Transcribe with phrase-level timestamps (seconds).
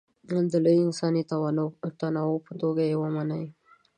[0.51, 1.23] د لوی انساني
[1.99, 3.45] تنوع په توګه یې مني.